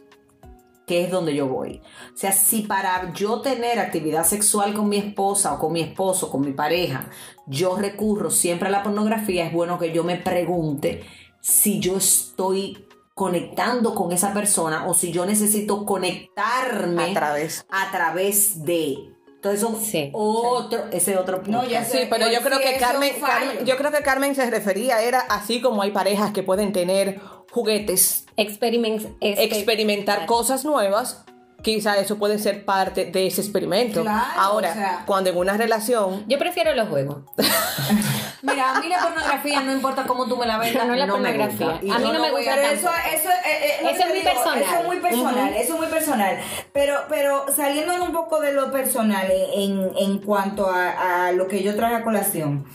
[0.87, 1.81] que es donde yo voy.
[2.13, 6.31] O sea, si para yo tener actividad sexual con mi esposa o con mi esposo,
[6.31, 7.09] con mi pareja,
[7.47, 11.05] yo recurro siempre a la pornografía, es bueno que yo me pregunte
[11.41, 17.65] si yo estoy conectando con esa persona o si yo necesito conectarme A través.
[17.71, 18.97] a través de.
[19.35, 21.63] Entonces son Sí, otro, ese otro punto.
[21.63, 22.03] No, ya sé.
[22.03, 22.79] Sí, pero yo creo que.
[22.79, 27.21] Carmen- yo creo que Carmen se refería era así como hay parejas que pueden tener
[27.53, 31.25] juguetes, Experiment- experimentar cosas nuevas,
[31.63, 34.03] quizá eso puede ser parte de ese experimento.
[34.03, 37.19] Claro, Ahora, o sea- cuando en una relación Yo prefiero los juegos.
[38.43, 41.13] Mira, a mí la pornografía no importa cómo tú me la vendas, No la me
[41.13, 41.69] pornografía.
[41.71, 44.31] A mí yo no me gusta Pero eso, eso, eh, eh, Eso es muy digo,
[44.33, 44.63] personal.
[44.63, 46.39] Eso es muy personal, eso es muy personal.
[46.73, 51.63] Pero, pero saliendo un poco de lo personal en, en cuanto a, a lo que
[51.63, 52.67] yo traje a colación.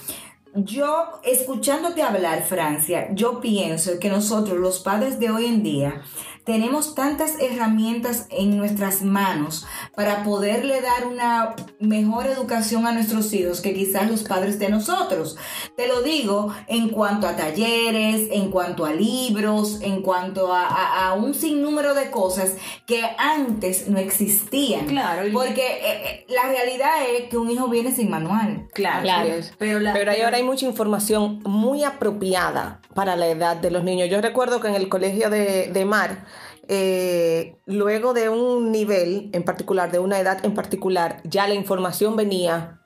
[0.59, 6.01] Yo, escuchándote hablar, Francia, yo pienso que nosotros, los padres de hoy en día,
[6.47, 13.59] tenemos tantas herramientas en nuestras manos para poderle dar una mejor educación a nuestros hijos
[13.59, 15.35] que quizás los padres de nosotros.
[15.75, 21.09] Te lo digo en cuanto a talleres, en cuanto a libros, en cuanto a, a-
[21.09, 22.53] a un sinnúmero de cosas
[22.85, 24.85] que antes no existían.
[24.87, 28.67] Claro, Porque eh, eh, la realidad es que un hijo viene sin manual.
[28.73, 29.29] Claro, Claro.
[29.57, 33.83] Pero, la, Pero ahí ahora hay mucha información muy apropiada para la edad de los
[33.83, 34.09] niños.
[34.09, 36.25] Yo recuerdo que en el colegio de, de Mar,
[36.67, 42.15] eh, luego de un nivel en particular, de una edad en particular, ya la información
[42.15, 42.81] venía,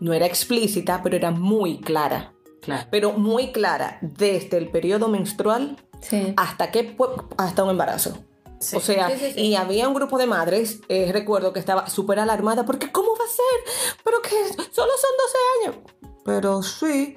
[0.00, 2.32] no era explícita, pero era muy clara.
[2.62, 2.86] Claro.
[2.90, 6.32] Pero muy clara, desde el periodo menstrual Sí.
[6.36, 6.96] hasta que
[7.36, 8.18] hasta un embarazo.
[8.60, 8.76] Sí.
[8.76, 9.40] O sea, Sí, sí, sí.
[9.40, 13.24] y había un grupo de madres, eh, recuerdo que estaba súper alarmada, porque ¿cómo va
[13.24, 13.96] a ser?
[14.04, 14.30] Pero que
[14.72, 15.38] solo son 12
[15.70, 15.76] años.
[16.24, 17.16] Pero sí.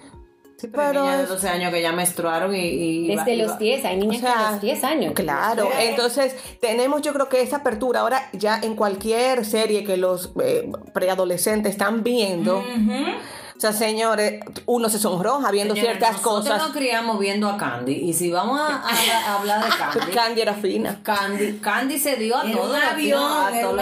[0.62, 3.08] Sí, pero, hay pero niñas de es- 12 años que ya menstruaron y...
[3.08, 5.14] Desde los va- 10, hay niñas O sea, que a los 10 años.
[5.16, 10.32] Claro, entonces tenemos yo creo que esa apertura ahora ya en cualquier serie que los
[10.44, 12.60] eh, preadolescentes están viendo.
[12.60, 12.64] O
[13.62, 16.62] sea, señores, uno se sonroja viendo Señores, ciertas nosotros cosas.
[16.68, 18.90] nos criamos viendo a Candy y si vamos a, a-
[19.28, 21.00] a hablar de Candy, Candy era fina.
[21.04, 23.78] Candy, Candy se dio a todo un que- avión, a todo.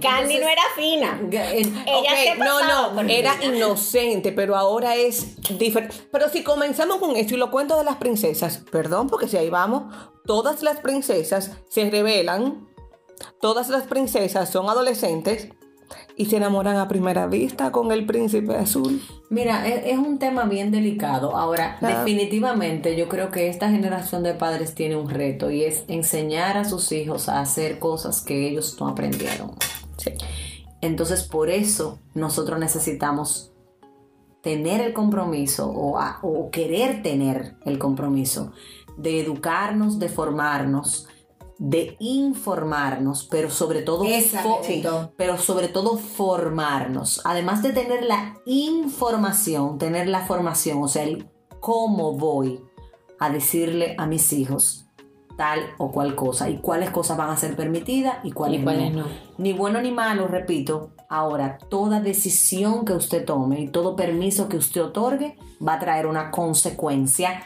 [0.00, 1.18] Candy no era fina.
[1.20, 1.32] En-
[1.86, 5.94] Ella Ok, se no, pasaba no, era inocente, pero ahora es diferente.
[6.12, 9.50] Pero si comenzamos con esto y lo cuento de las princesas, perdón, porque si ahí
[9.50, 9.92] vamos,
[10.24, 12.68] todas las princesas se revelan,
[13.40, 15.48] todas las princesas son adolescentes
[16.16, 19.00] y se enamoran a primera vista con el príncipe azul.
[19.30, 21.36] Mira, es, es un tema bien delicado.
[21.36, 21.98] Ahora, Claro.
[21.98, 26.64] definitivamente yo creo que esta generación de padres tiene un reto y es enseñar a
[26.64, 29.52] sus hijos a hacer cosas que ellos no aprendieron.
[29.96, 30.12] Sí.
[30.80, 33.52] Entonces, por eso nosotros necesitamos
[34.42, 38.52] tener el compromiso o, a- o querer tener el compromiso
[38.96, 41.08] de educarnos, de formarnos,
[41.58, 44.04] de informarnos, pero sobre todo
[45.16, 47.20] pero sobre todo formarnos.
[47.24, 51.28] Además de tener la información, tener la formación, o sea, el
[51.60, 52.60] cómo voy
[53.18, 54.88] a decirle a mis hijos
[55.36, 58.92] tal o cual cosa y cuáles cosas van a ser permitidas y cuáles, Y cuáles
[58.92, 59.06] no.
[59.38, 60.90] Ni bueno ni malo, repito.
[61.08, 65.36] Ahora, toda decisión que usted tome y todo permiso que usted otorgue
[65.66, 67.44] va a traer una consecuencia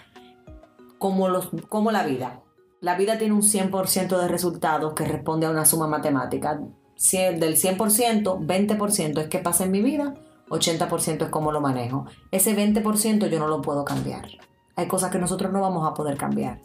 [0.99, 2.43] como, los, como la vida.
[2.83, 6.57] La vida tiene un 100% de resultados que responde a una suma matemática.
[6.57, 10.15] Del 100%, 20% es que pasa en mi vida,
[10.49, 12.07] 80% es cómo lo manejo.
[12.33, 14.27] Ese 20% yo no lo puedo cambiar.
[14.75, 16.61] Hay cosas que nosotros no vamos a poder cambiar,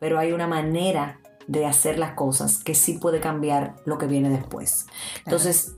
[0.00, 4.28] pero hay una manera de hacer las cosas que sí puede cambiar lo que viene
[4.28, 4.86] después.
[5.24, 5.76] Entonces,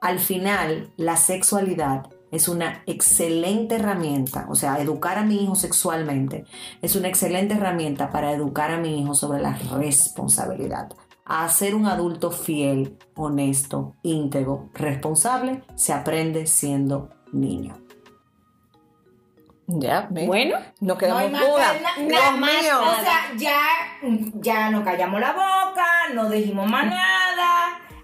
[0.00, 6.44] al final, la sexualidad es una excelente herramienta, o sea, educar a mi hijo sexualmente
[6.82, 10.88] es una excelente herramienta para educar a mi hijo sobre la responsabilidad.
[11.24, 17.76] A ser un adulto fiel, honesto, íntegro, responsable, se aprende siendo niño.
[19.72, 20.08] Ya.
[20.10, 21.72] Bueno, Nos quedamos No hay más dudas.
[21.72, 22.50] que na- Dios nada más.
[22.62, 22.80] mío.
[22.80, 23.60] O sea, ya,
[24.40, 27.19] ya nos callamos la boca, no dijimos más nada.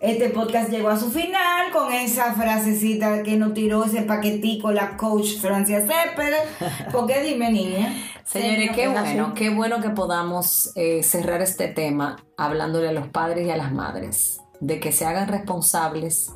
[0.00, 4.96] Este podcast llegó a su final con esa frasecita que nos tiró ese paquetico la
[4.96, 6.42] coach Francia Céspedes.
[6.92, 7.94] Porque dime, niña.
[8.24, 13.08] Señores, qué no, bueno, qué bueno que podamos eh, cerrar este tema hablándole a los
[13.08, 16.32] padres y a las madres, de que se hagan responsables,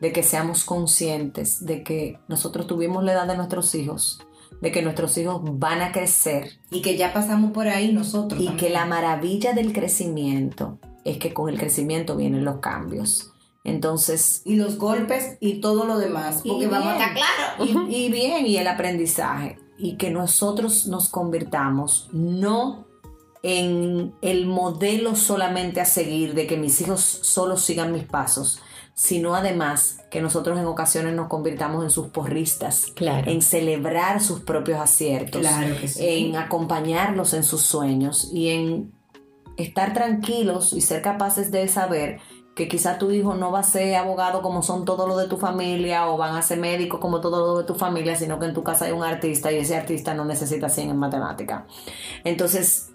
[0.00, 4.20] de que seamos conscientes, de que nosotros tuvimos la edad de nuestros hijos,
[4.60, 8.40] de que nuestros hijos van a crecer Y que ya pasamos por ahí nosotros.
[8.40, 8.56] y también.
[8.56, 13.30] que la maravilla del crecimiento es que con el crecimiento vienen los cambios.
[13.64, 16.42] Entonces, Y los golpes y todo lo demás.
[16.46, 17.88] Porque vamos a estar claros.
[17.90, 19.58] y, y bien, y el aprendizaje.
[19.78, 22.86] Y que nosotros nos convirtamos no
[23.42, 28.60] en el modelo solamente a seguir de que mis hijos solo sigan mis pasos,
[28.94, 33.30] sino además que nosotros en ocasiones nos convirtamos en sus porristas, Claro.
[33.30, 36.06] en celebrar sus propios aciertos, Claro que sí.
[36.06, 38.92] en acompañarlos en sus sueños y en
[39.56, 42.20] estar tranquilos y ser capaces de saber
[42.54, 45.36] que quizá tu hijo no va a ser abogado como son todos los de tu
[45.36, 48.54] familia o van a ser médicos como todos los de tu familia, sino que en
[48.54, 51.66] tu casa hay un artista y ese artista no necesita 100 en matemática.
[52.22, 52.92] Entonces,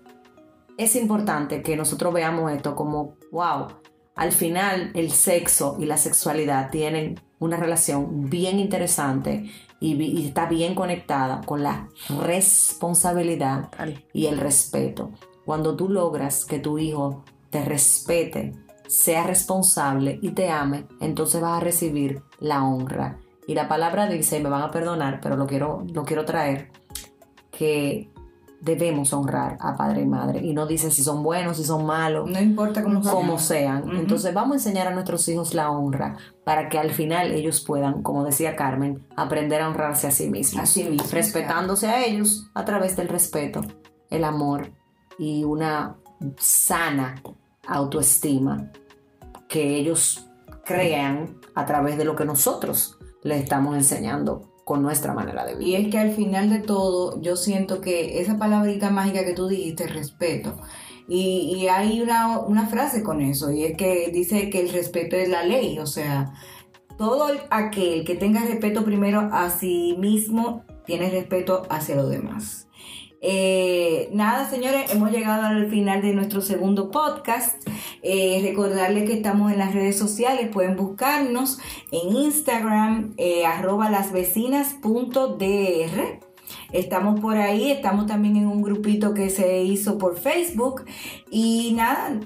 [0.78, 3.68] es importante que nosotros veamos esto como, wow,
[4.16, 9.50] al final el sexo y la sexualidad tienen una relación bien interesante
[9.82, 11.90] y, está bien conectada con la
[12.26, 13.70] responsabilidad
[14.14, 15.12] y el respeto.
[15.50, 18.54] Cuando tú logras que tu hijo te respete,
[18.86, 23.18] sea responsable y te ame, entonces vas a recibir la honra.
[23.48, 26.70] Y la palabra dice, y me van a perdonar, pero lo quiero, lo quiero traer,
[27.50, 28.12] que
[28.62, 30.46] debemos honrar a padre y madre.
[30.46, 33.90] Y no dice si son buenos, si son malos, No importa cómo sean.
[33.98, 38.04] Entonces vamos a enseñar a nuestros hijos la honra para que al final ellos puedan,
[38.04, 40.62] como decía Carmen, aprender a honrarse a sí mismos.
[40.62, 43.62] Así mismo, respetándose a ellos a través del respeto,
[44.12, 44.79] el amor
[45.20, 45.98] y una
[46.38, 47.22] sana
[47.68, 48.72] autoestima
[49.48, 50.26] que ellos
[50.66, 55.58] crean a través de lo que nosotros les estamos enseñando con nuestra manera de Y
[55.58, 55.76] vivir.
[55.86, 59.88] es que al final de todo, yo siento que esa palabrita mágica que tú dijiste,
[59.88, 60.56] respeto,
[61.12, 65.16] Y, y hay una, una frase con eso, y es que dice que el respeto
[65.16, 66.32] es la ley, o sea,
[67.00, 72.68] todo el- aquel que tenga respeto primero a sí mismo tiene respeto hacia los demás.
[73.22, 77.68] Eh, nada, señores, hemos llegado al final de nuestro segundo podcast.
[78.02, 81.60] Eh, recordarles que estamos en las redes sociales, pueden buscarnos
[81.92, 86.20] en Instagram, eh, arroba lasvecinas.dr.
[86.72, 90.86] Estamos por ahí, estamos también en un grupito que se hizo por Facebook.
[91.30, 92.20] Y nada,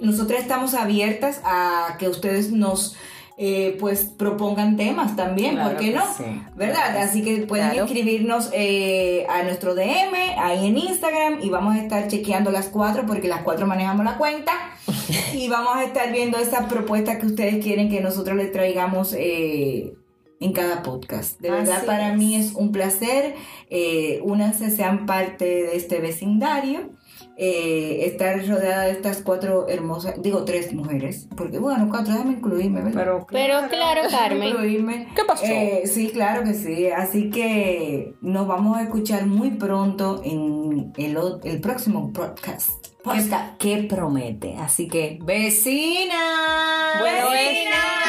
[0.00, 2.96] nosotras estamos abiertas a que ustedes nos
[3.36, 6.04] eh, pues propongan temas también, ¿por Claro qué que no?
[6.16, 6.42] sí.
[6.54, 6.96] ¿Verdad?
[6.98, 7.84] Así que pueden Claro.
[7.86, 13.04] escribirnos eh, a nuestro DM ahí en Instagram y vamos a estar chequeando las cuatro
[13.06, 14.52] porque las cuatro manejamos la cuenta
[15.34, 19.94] y vamos a estar viendo esas propuestas que ustedes quieren que nosotros les traigamos eh,
[20.40, 21.40] en cada podcast.
[21.40, 22.16] De verdad Así para es.
[22.18, 23.34] mí es un placer.
[23.70, 26.90] Eh, únanse, sean parte de este vecindario.
[27.36, 32.82] Eh, estar rodeada de estas cuatro hermosas, digo tres mujeres, porque bueno, cuatro, déjame incluirme,
[32.82, 32.92] ¿verdad?
[32.94, 34.48] Pero, Pero claro, Carmen.
[34.50, 35.08] incluirme.
[35.16, 35.44] ¿Qué pasó?
[35.44, 36.88] Eh, sí, claro que sí.
[36.88, 42.70] Así que nos vamos a escuchar muy pronto en el, el próximo podcast.
[43.04, 43.28] ¿qué,
[43.58, 44.56] qué promete?
[44.56, 46.94] Así que, vecina.
[47.00, 48.03] Bueno, vecina.